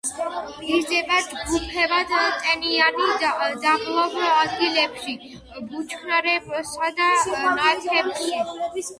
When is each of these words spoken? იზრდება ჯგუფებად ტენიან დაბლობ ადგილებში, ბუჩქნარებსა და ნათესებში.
იზრდება 0.75 1.17
ჯგუფებად 1.25 2.13
ტენიან 2.45 2.95
დაბლობ 3.65 4.15
ადგილებში, 4.27 5.13
ბუჩქნარებსა 5.73 6.89
და 7.01 7.11
ნათესებში. 7.59 8.41